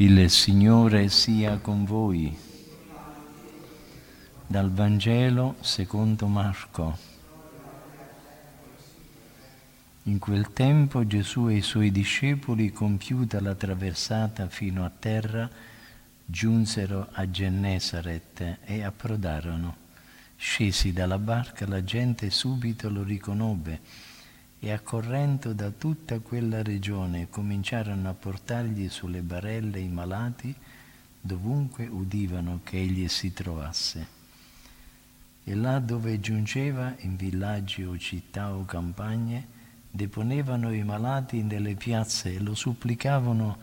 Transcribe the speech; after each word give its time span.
Il 0.00 0.30
Signore 0.30 1.10
sia 1.10 1.58
con 1.58 1.84
voi. 1.84 2.34
Dal 4.46 4.70
Vangelo 4.70 5.56
secondo 5.60 6.26
Marco. 6.26 6.96
In 10.04 10.18
quel 10.18 10.54
tempo 10.54 11.06
Gesù 11.06 11.50
e 11.50 11.56
i 11.56 11.60
suoi 11.60 11.90
discepoli, 11.90 12.72
compiuta 12.72 13.42
la 13.42 13.54
traversata 13.54 14.48
fino 14.48 14.86
a 14.86 14.90
terra, 14.98 15.46
giunsero 16.24 17.08
a 17.12 17.30
Gennesaret 17.30 18.60
e 18.64 18.82
approdarono. 18.82 19.76
Scesi 20.34 20.94
dalla 20.94 21.18
barca, 21.18 21.66
la 21.66 21.84
gente 21.84 22.30
subito 22.30 22.88
lo 22.88 23.02
riconobbe 23.02 24.08
e 24.62 24.72
accorrendo 24.72 25.54
da 25.54 25.70
tutta 25.70 26.18
quella 26.18 26.62
regione 26.62 27.30
cominciarono 27.30 28.10
a 28.10 28.12
portargli 28.12 28.90
sulle 28.90 29.22
barelle 29.22 29.80
i 29.80 29.88
malati 29.88 30.54
dovunque 31.18 31.86
udivano 31.86 32.60
che 32.62 32.78
egli 32.78 33.08
si 33.08 33.32
trovasse. 33.32 34.18
E 35.42 35.54
là 35.54 35.78
dove 35.78 36.20
giungeva, 36.20 36.94
in 36.98 37.16
villaggi 37.16 37.84
o 37.84 37.96
città 37.96 38.54
o 38.54 38.66
campagne, 38.66 39.58
deponevano 39.90 40.72
i 40.74 40.84
malati 40.84 41.42
nelle 41.42 41.74
piazze 41.74 42.34
e 42.34 42.38
lo 42.38 42.54
supplicavano 42.54 43.58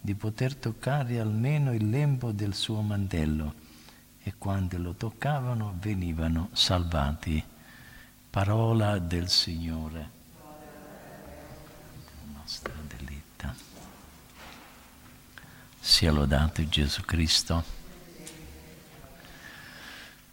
di 0.00 0.14
poter 0.14 0.56
toccare 0.56 1.20
almeno 1.20 1.72
il 1.72 1.88
lembo 1.88 2.32
del 2.32 2.54
suo 2.54 2.80
mantello 2.80 3.54
e 4.20 4.34
quando 4.36 4.78
lo 4.78 4.94
toccavano 4.94 5.76
venivano 5.80 6.48
salvati. 6.52 7.42
Parola 8.30 8.98
del 8.98 9.28
Signore 9.28 10.18
nostra 12.50 12.74
delitta. 12.88 13.54
Sia 16.00 16.12
lodato 16.12 16.66
Gesù 16.66 17.02
Cristo. 17.02 17.62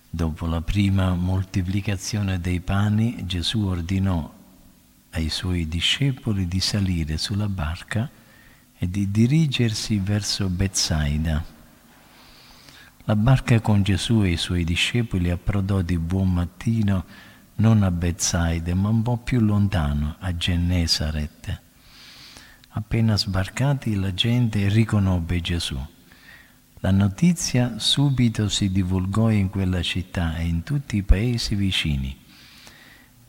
Dopo 0.09 0.45
la 0.45 0.61
prima 0.61 1.13
moltiplicazione 1.13 2.39
dei 2.39 2.61
pani, 2.61 3.25
Gesù 3.25 3.65
ordinò 3.65 4.33
ai 5.09 5.27
suoi 5.27 5.67
discepoli 5.67 6.47
di 6.47 6.61
salire 6.61 7.17
sulla 7.17 7.49
barca 7.49 8.09
e 8.77 8.89
di 8.89 9.11
dirigersi 9.11 9.97
verso 9.97 10.47
Bethsaida. 10.47 11.43
La 13.03 13.15
barca 13.17 13.59
con 13.59 13.83
Gesù 13.83 14.23
e 14.23 14.29
i 14.29 14.37
suoi 14.37 14.63
discepoli 14.63 15.29
approdò 15.31 15.81
di 15.81 15.97
buon 15.97 16.31
mattino 16.31 17.03
non 17.55 17.83
a 17.83 17.91
Bethsaida, 17.91 18.73
ma 18.73 18.87
un 18.87 19.01
po' 19.01 19.17
più 19.17 19.41
lontano, 19.41 20.15
a 20.19 20.33
Gennesaret. 20.33 21.65
Appena 22.77 23.17
sbarcati 23.17 23.95
la 23.95 24.13
gente 24.13 24.69
riconobbe 24.69 25.41
Gesù. 25.41 25.83
La 26.81 26.91
notizia 26.91 27.79
subito 27.79 28.49
si 28.49 28.71
divulgò 28.71 29.31
in 29.31 29.49
quella 29.49 29.81
città 29.81 30.35
e 30.35 30.43
in 30.43 30.61
tutti 30.61 30.97
i 30.97 31.01
paesi 31.01 31.55
vicini. 31.55 32.15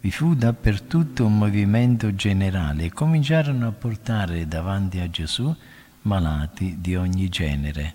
Vi 0.01 0.11
fu 0.11 0.35
dappertutto 0.35 1.25
un 1.25 1.39
movimento 1.39 2.15
generale 2.15 2.85
e 2.85 2.93
cominciarono 2.93 3.69
a 3.69 3.73
portare 3.73 4.47
davanti 4.47 5.01
a 5.01 5.09
Gesù 5.09 5.57
malati 6.03 6.77
di 6.83 6.95
ogni 6.97 7.31
genere. 7.31 7.95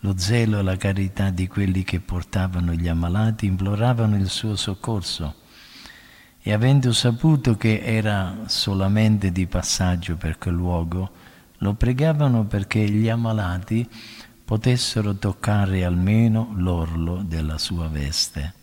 Lo 0.00 0.18
zelo 0.18 0.58
e 0.58 0.62
la 0.62 0.76
carità 0.76 1.30
di 1.30 1.48
quelli 1.48 1.84
che 1.84 2.00
portavano 2.00 2.74
gli 2.74 2.86
ammalati 2.86 3.46
imploravano 3.46 4.14
il 4.14 4.28
suo 4.28 4.56
soccorso 4.56 5.36
e 6.42 6.52
avendo 6.52 6.92
saputo 6.92 7.56
che 7.56 7.80
era 7.80 8.44
solamente 8.46 9.30
di 9.30 9.46
passaggio 9.46 10.16
per 10.16 10.38
quel 10.38 10.54
luogo, 10.54 11.10
lo 11.58 11.74
pregavano 11.74 12.44
perché 12.44 12.88
gli 12.88 13.08
ammalati 13.08 13.86
potessero 14.44 15.14
toccare 15.14 15.84
almeno 15.84 16.52
l'orlo 16.56 17.22
della 17.22 17.58
sua 17.58 17.88
veste. 17.88 18.54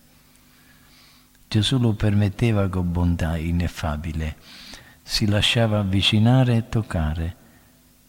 Gesù 1.48 1.78
lo 1.78 1.94
permetteva 1.94 2.68
con 2.68 2.92
bontà 2.92 3.38
ineffabile, 3.38 4.36
si 5.02 5.28
lasciava 5.28 5.80
avvicinare 5.80 6.58
e 6.58 6.70
toccare, 6.70 7.36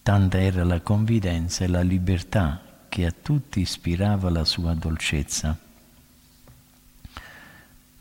tanta 0.03 0.41
era 0.41 0.65
la 0.65 0.81
confidenza 0.81 1.65
e 1.65 1.69
la 1.69 1.83
libertà 1.83 2.61
che 2.89 3.07
a 3.07 3.13
tutti 3.13 3.61
ispirava 3.61 4.31
la 4.31 4.45
sua 4.45 4.75
dolcezza. 4.75 5.68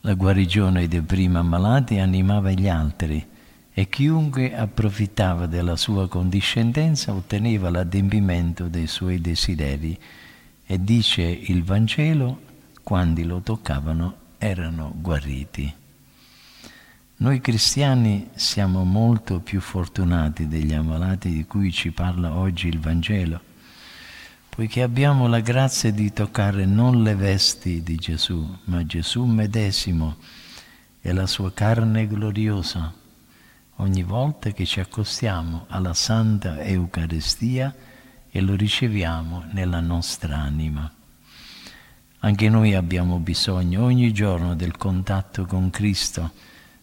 La 0.07 0.13
guarigione 0.13 0.87
dei 0.87 1.01
primi 1.01 1.35
ammalati 1.35 1.97
animava 1.97 2.51
gli 2.51 2.69
altri 2.69 3.27
e 3.73 3.89
chiunque 3.89 4.55
approfittava 4.55 5.47
della 5.47 5.75
sua 5.75 6.07
condiscendenza 6.07 7.11
otteneva 7.11 7.69
l'adempimento 7.69 8.69
dei 8.69 8.87
suoi 8.87 9.19
desideri 9.19 9.99
e 10.65 10.81
dice 10.81 11.23
il 11.23 11.61
Vangelo, 11.61 12.39
quando 12.83 13.21
lo 13.25 13.41
toccavano 13.41 14.15
erano 14.37 14.93
guariti. 14.95 15.73
Noi 17.17 17.41
cristiani 17.41 18.29
siamo 18.33 18.85
molto 18.85 19.41
più 19.41 19.59
fortunati 19.59 20.47
degli 20.47 20.73
ammalati 20.73 21.31
di 21.31 21.43
cui 21.45 21.69
ci 21.73 21.91
parla 21.91 22.33
oggi 22.33 22.69
il 22.69 22.79
Vangelo 22.79 23.41
poiché 24.57 24.81
abbiamo 24.81 25.27
la 25.27 25.39
grazia 25.39 25.91
di 25.91 26.11
toccare 26.11 26.65
non 26.65 27.03
le 27.03 27.13
vesti 27.13 27.83
di 27.83 27.95
Gesù, 27.95 28.57
ma 28.63 28.83
Gesù 28.87 29.23
medesimo 29.25 30.15
e 30.99 31.13
la 31.13 31.27
sua 31.27 31.53
carne 31.53 32.07
gloriosa, 32.07 32.91
ogni 33.75 34.01
volta 34.01 34.49
che 34.49 34.65
ci 34.65 34.79
accostiamo 34.79 35.65
alla 35.67 35.93
Santa 35.93 36.63
Eucaristia 36.63 37.71
e 38.31 38.41
lo 38.41 38.55
riceviamo 38.55 39.43
nella 39.51 39.79
nostra 39.79 40.37
anima. 40.37 40.91
Anche 42.21 42.49
noi 42.49 42.73
abbiamo 42.73 43.19
bisogno 43.19 43.83
ogni 43.83 44.11
giorno 44.11 44.55
del 44.55 44.75
contatto 44.75 45.45
con 45.45 45.69
Cristo, 45.69 46.31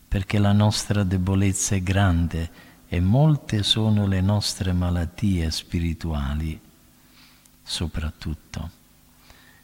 perché 0.06 0.38
la 0.38 0.52
nostra 0.52 1.02
debolezza 1.02 1.74
è 1.74 1.82
grande 1.82 2.50
e 2.86 3.00
molte 3.00 3.64
sono 3.64 4.06
le 4.06 4.20
nostre 4.20 4.72
malattie 4.72 5.50
spirituali 5.50 6.60
soprattutto. 7.64 8.82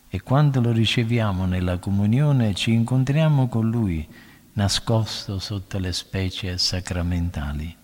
E 0.08 0.20
quando 0.22 0.60
lo 0.60 0.72
riceviamo 0.72 1.46
nella 1.46 1.78
comunione 1.78 2.54
ci 2.54 2.72
incontriamo 2.72 3.46
con 3.46 3.70
Lui, 3.70 4.04
nascosto 4.54 5.38
sotto 5.38 5.78
le 5.78 5.92
specie 5.92 6.58
sacramentali. 6.58 7.76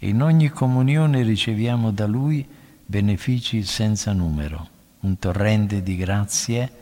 In 0.00 0.22
ogni 0.22 0.48
comunione 0.48 1.22
riceviamo 1.22 1.90
da 1.90 2.06
Lui 2.06 2.46
benefici 2.86 3.62
senza 3.64 4.12
numero, 4.12 4.68
un 5.00 5.18
torrente 5.18 5.82
di 5.82 5.96
grazie 5.96 6.72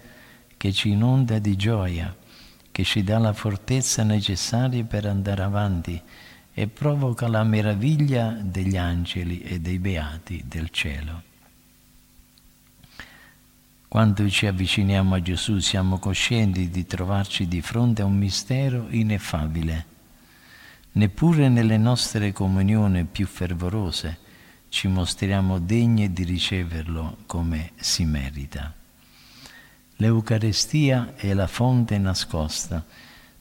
che 0.57 0.73
ci 0.73 0.91
inonda 0.91 1.39
di 1.39 1.57
gioia, 1.57 2.15
che 2.71 2.85
ci 2.85 3.03
dà 3.03 3.19
la 3.19 3.33
fortezza 3.33 4.03
necessaria 4.03 4.85
per 4.85 5.07
andare 5.07 5.43
avanti 5.43 6.01
e 6.53 6.67
provoca 6.69 7.27
la 7.27 7.43
meraviglia 7.43 8.37
degli 8.41 8.77
angeli 8.77 9.41
e 9.41 9.61
dei 9.61 9.79
beati 9.79 10.45
del 10.47 10.71
cielo. 10.71 11.33
Quando 13.95 14.29
ci 14.29 14.47
avviciniamo 14.47 15.15
a 15.15 15.23
Gesù 15.23 15.61
siamo 15.61 16.01
coscienti 16.01 16.69
di 16.69 16.85
trovarci 16.85 17.47
di 17.47 17.61
fronte 17.61 18.03
a 18.03 18.05
un 18.05 18.17
mistero 18.17 18.89
ineffabile. 18.91 19.87
Neppure 20.95 21.49
nelle 21.49 21.79
nostre 21.79 22.33
comunioni 22.33 23.05
più 23.05 23.25
fervorose 23.25 24.19
ci 24.69 24.89
mostriamo 24.89 25.61
degni 25.61 26.13
di 26.13 26.25
riceverlo 26.25 27.19
come 27.27 27.71
si 27.77 28.05
merita. 28.05 28.75
L'Eucarestia 29.99 31.15
è 31.15 31.33
la 31.33 31.47
fonte 31.47 31.97
nascosta 31.97 32.85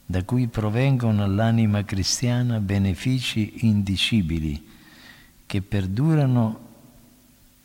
da 0.05 0.23
cui 0.23 0.45
provengono 0.45 1.23
all'anima 1.23 1.83
cristiana 1.83 2.59
benefici 2.59 3.65
indicibili 3.65 4.69
che 5.47 5.63
perdurano 5.63 6.72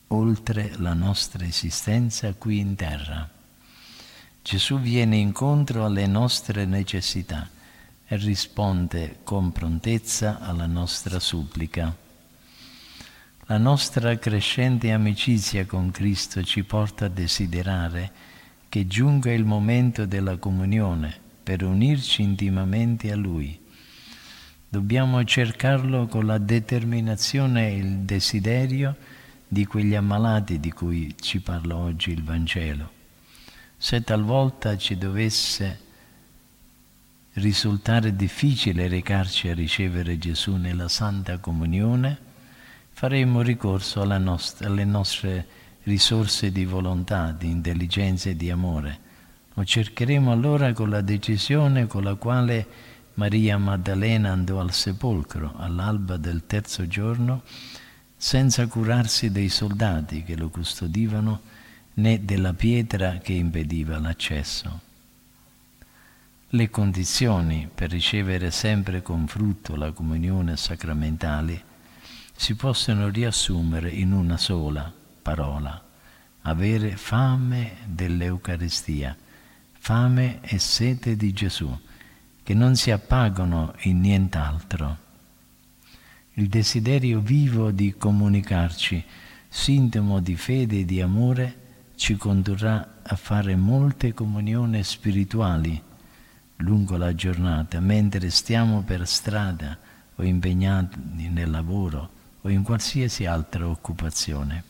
oltre 0.09 0.73
la 0.77 0.95
nostra 0.95 1.45
esistenza 1.45 2.33
qui 2.35 2.59
in 2.59 2.75
terra. 2.75 3.29
Gesù 4.43 4.79
viene 4.79 5.17
incontro 5.17 5.85
alle 5.85 6.07
nostre 6.07 6.65
necessità 6.65 7.49
e 8.07 8.17
risponde 8.17 9.19
con 9.23 9.53
prontezza 9.53 10.39
alla 10.41 10.67
nostra 10.67 11.21
supplica. 11.21 11.95
La 13.47 13.59
nostra 13.59 14.17
crescente 14.19 14.93
amicizia 14.93 15.67
con 15.67 15.91
Cristo 15.91 16.43
ci 16.43 16.65
porta 16.65 17.07
a 17.07 17.09
desiderare 17.09 18.11
che 18.69 18.87
giunga 18.87 19.33
il 19.33 19.45
momento 19.45 20.07
della 20.07 20.37
comunione 20.37 21.15
per 21.43 21.63
unirci 21.63 22.23
intimamente 22.23 23.11
a 23.11 23.17
Lui. 23.17 23.59
Dobbiamo 24.69 25.25
cercarlo 25.25 26.07
con 26.07 26.27
la 26.27 26.39
determinazione 26.39 27.69
e 27.69 27.77
il 27.77 27.99
desiderio 28.01 28.97
di 29.49 29.65
quegli 29.65 29.95
ammalati 29.95 30.61
di 30.61 30.71
cui 30.71 31.15
ci 31.19 31.41
parla 31.41 31.75
oggi 31.75 32.11
il 32.11 32.23
Vangelo. 32.23 32.91
Se 33.79 34.03
talvolta 34.03 34.77
ci 34.77 34.99
dovesse 34.99 35.87
risultare 37.35 38.15
difficile 38.15 38.89
recarci 38.89 39.49
a 39.49 39.55
ricevere 39.55 40.19
Gesù 40.19 40.57
nella 40.57 40.89
Santa 40.89 41.39
Comunione, 41.39 42.19
faremo 42.91 43.41
ricorso 43.41 44.05
nost- 44.05 44.63
alle 44.63 44.85
nostre 44.85 45.47
risorse 45.85 46.53
di 46.53 46.67
volontà, 46.67 47.31
di 47.33 47.49
intelligenza 47.49 48.29
e 48.29 48.37
di 48.37 48.51
amore. 48.51 49.07
Lo 49.55 49.65
cercheremo 49.65 50.31
allora 50.31 50.73
con 50.73 50.91
la 50.91 51.01
decisione 51.01 51.87
con 51.87 52.03
la 52.03 52.17
quale 52.17 52.67
Maria 53.15 53.57
Maddalena 53.57 54.31
andò 54.31 54.61
al 54.61 54.73
sepolcro 54.73 55.55
all'alba 55.57 56.17
del 56.17 56.45
terzo 56.47 56.87
giorno 56.87 57.43
senza 58.21 58.67
curarsi 58.67 59.31
dei 59.31 59.49
soldati 59.49 60.25
che 60.25 60.37
lo 60.37 60.51
custodivano 60.51 61.41
né 61.95 62.25
della 62.25 62.53
pietra 62.53 63.19
che 63.19 63.33
impediva 63.33 63.99
l'accesso. 64.01 64.81
Le 66.51 66.69
condizioni 66.69 67.71
per 67.73 67.91
ricevere 67.91 68.51
sempre 68.51 69.03
con 69.03 69.29
frutto 69.29 69.77
la 69.77 69.93
comunione 69.93 70.57
sacramentale 70.57 71.63
si 72.35 72.57
possono 72.57 73.09
riassumere 73.09 73.91
in 73.91 74.13
una 74.13 74.37
sola 74.37 74.93
parola, 75.23 75.81
avere 76.43 76.97
fame 76.97 77.77
dell'Eucaristia, 77.85 79.17
fame 79.79 80.41
e 80.41 80.59
sete 80.59 81.17
di 81.17 81.33
Gesù, 81.33 81.77
che 82.43 82.55
non 82.55 82.75
si 82.77 82.91
appagano 82.91 83.75
in 83.83 84.01
nient'altro. 84.01 85.07
Il 86.39 86.47
desiderio 86.47 87.19
vivo 87.19 87.73
di 87.73 87.97
comunicarci, 87.99 89.05
sintomo 89.49 90.21
di 90.21 90.37
fede 90.37 90.79
e 90.79 90.85
di 90.85 91.01
amore, 91.01 91.57
ci 91.97 92.15
condurrà 92.17 93.01
a 93.03 93.17
fare 93.17 93.57
molte 93.57 94.15
comunioni 94.15 94.85
spirituali 94.85 95.83
lungo 96.59 96.97
la 96.97 97.13
giornata, 97.13 97.81
mentre 97.81 98.31
stiamo 98.31 98.83
per 98.83 99.05
strada 99.09 99.77
o 100.15 100.23
impegnati 100.23 101.29
nel 101.29 101.51
lavoro 101.51 102.11
o 102.43 102.49
in 102.49 102.63
qualsiasi 102.63 103.27
altra 103.27 103.67
occupazione. 103.67 104.63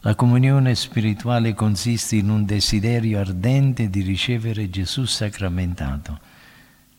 La 0.00 0.14
comunione 0.14 0.74
spirituale 0.74 1.54
consiste 1.54 2.16
in 2.16 2.28
un 2.28 2.44
desiderio 2.44 3.20
ardente 3.20 3.88
di 3.88 4.02
ricevere 4.02 4.68
Gesù 4.68 5.06
sacramentato 5.06 6.20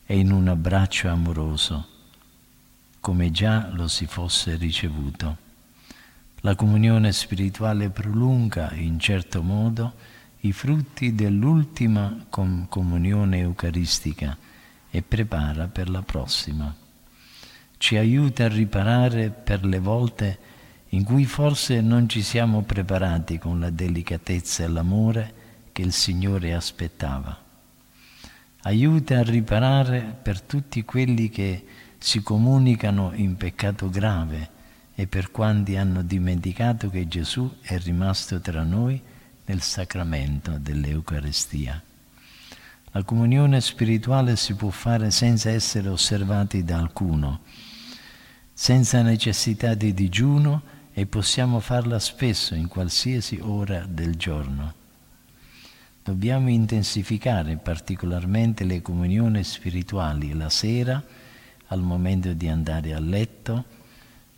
e 0.08 0.18
in 0.18 0.32
un 0.32 0.48
abbraccio 0.48 1.08
amoroso, 1.08 1.94
come 3.06 3.30
già 3.30 3.70
lo 3.72 3.88
si 3.88 4.08
fosse 4.08 4.56
ricevuto. 4.56 5.38
La 6.38 6.56
comunione 6.56 7.12
spirituale 7.12 7.92
prolunga, 7.92 8.74
in 8.74 9.00
certo 9.00 9.44
modo, 9.44 9.94
i 10.40 10.52
frutti 10.52 11.14
dell'ultima 11.14 12.26
com- 12.32 12.68
comunione 12.68 13.42
eucaristica 13.42 14.36
e 14.90 15.04
prepara 15.04 15.68
per 15.68 15.92
la 15.92 16.02
prossima 16.02 16.84
ci 17.78 17.98
aiuta 17.98 18.46
a 18.46 18.48
riparare 18.48 19.30
per 19.30 19.64
le 19.64 19.78
volte 19.78 20.40
in 20.90 21.04
cui 21.04 21.26
forse 21.26 21.82
non 21.82 22.08
ci 22.08 22.24
siamo 22.24 22.62
preparati 22.62 23.38
con 23.38 23.60
la 23.60 23.70
delicatezza 23.70 24.64
e 24.64 24.68
l'amore 24.68 25.34
che 25.72 25.84
il 25.84 25.92
Signore 25.92 26.56
aspettava. 26.56 27.38
Aiuta 28.62 29.20
a 29.20 29.24
riparare 29.24 30.18
per 30.20 30.42
tutti 30.42 30.84
quelli 30.84 31.30
che 31.30 31.66
si 32.06 32.22
comunicano 32.22 33.14
in 33.16 33.36
peccato 33.36 33.90
grave 33.90 34.50
e 34.94 35.08
per 35.08 35.32
quanti 35.32 35.76
hanno 35.76 36.04
dimenticato 36.04 36.88
che 36.92 37.08
Gesù 37.08 37.52
è 37.62 37.80
rimasto 37.80 38.40
tra 38.40 38.62
noi 38.62 39.02
nel 39.46 39.64
sacramento 39.64 40.60
dell'Eucaristia. 40.60 41.82
La 42.92 43.02
comunione 43.02 43.60
spirituale 43.60 44.36
si 44.36 44.54
può 44.54 44.70
fare 44.70 45.10
senza 45.10 45.50
essere 45.50 45.90
osservati 45.90 46.64
da 46.64 46.78
alcuno, 46.78 47.40
senza 48.54 49.02
necessità 49.02 49.74
di 49.74 49.92
digiuno 49.96 50.62
e 50.94 51.08
possiamo 51.08 51.60
farla 51.60 51.98
spesso 51.98 52.54
in 52.54 52.68
qualsiasi 52.68 53.40
ora 53.42 53.84
del 53.90 54.16
giorno. 54.16 54.74
Dobbiamo 56.04 56.52
intensificare 56.52 57.58
particolarmente 57.58 58.64
le 58.64 58.84
comunioni 58.84 59.44
spirituali 59.44 60.34
la 60.34 60.52
sera, 60.52 61.04
al 61.68 61.82
momento 61.82 62.34
di 62.34 62.48
andare 62.48 62.94
a 62.94 63.00
letto, 63.00 63.66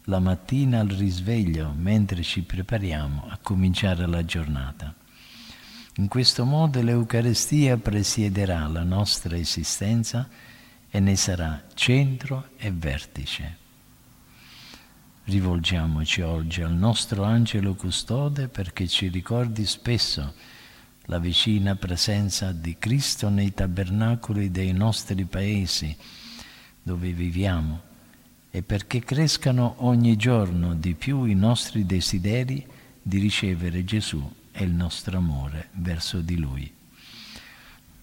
la 0.03 0.19
mattina 0.19 0.79
al 0.79 0.88
risveglio, 0.88 1.74
mentre 1.75 2.24
ci 2.24 2.41
prepariamo 2.41 3.27
a 3.29 3.38
cominciare 3.41 4.06
la 4.07 4.24
giornata. 4.24 4.94
In 5.95 6.07
questo 6.07 6.45
modo 6.45 6.81
l'Eucarestia 6.81 7.77
presiederà 7.77 8.68
la 8.68 8.83
nostra 8.83 9.35
esistenza 9.35 10.29
e 10.89 11.00
ne 11.00 11.15
sarà 11.15 11.63
centro 11.74 12.50
e 12.57 12.71
vertice. 12.71 13.57
Rivolgiamoci 15.23 16.21
oggi 16.21 16.62
al 16.62 16.73
nostro 16.73 17.23
angelo 17.23 17.73
custode 17.75 18.47
perché 18.47 18.88
ci 18.88 19.09
ricordi 19.09 19.65
spesso 19.65 20.33
la 21.06 21.19
vicina 21.19 21.75
presenza 21.75 22.53
di 22.53 22.77
Cristo 22.77 23.27
nei 23.27 23.53
tabernacoli 23.53 24.51
dei 24.51 24.71
nostri 24.71 25.25
paesi 25.25 25.95
dove 26.88 27.12
viviamo 27.12 27.81
e 28.50 28.62
perché 28.62 29.01
crescano 29.01 29.75
ogni 29.80 30.16
giorno 30.16 30.74
di 30.74 30.94
più 30.94 31.25
i 31.25 31.36
nostri 31.36 31.86
desideri 31.86 32.66
di 33.01 33.19
ricevere 33.19 33.84
Gesù 33.84 34.34
e 34.54 34.63
il 34.63 34.72
nostro 34.72 35.18
amore 35.18 35.68
verso 35.74 36.22
di 36.22 36.38
Lui. 36.38 36.72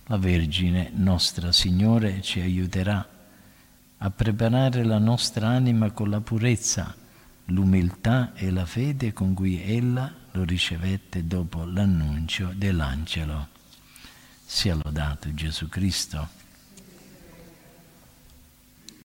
La 0.09 0.19
Vergine, 0.19 0.91
nostra 0.95 1.51
Signore, 1.51 2.21
ci 2.21 2.41
aiuterà 2.41 3.09
a 3.97 4.11
preparare 4.11 4.85
la 4.85 4.99
nostra 4.99 5.49
anima 5.49 5.91
con 5.93 6.11
la 6.11 6.21
purezza 6.21 6.95
l'umiltà 7.47 8.35
e 8.35 8.51
la 8.51 8.67
fede 8.67 9.15
con 9.15 9.33
cui 9.33 9.63
ella 9.63 10.13
lo 10.33 10.45
ricevette 10.45 11.27
dopo 11.27 11.65
l'annuncio 11.65 12.53
dell'angelo. 12.55 13.49
Sia 14.45 14.75
lodato 14.75 15.33
Gesù 15.33 15.71
Cristo. 15.71 16.44